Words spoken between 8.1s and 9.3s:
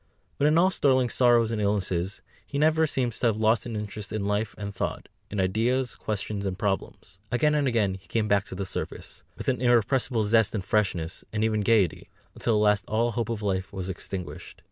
back to the surface,